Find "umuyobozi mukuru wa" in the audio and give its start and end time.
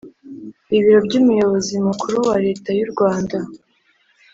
1.19-2.35